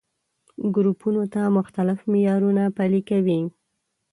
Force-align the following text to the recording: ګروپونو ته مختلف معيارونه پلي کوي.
ګروپونو 0.75 1.23
ته 1.33 1.41
مختلف 1.57 1.99
معيارونه 2.11 2.63
پلي 2.77 3.01
کوي. 3.09 3.41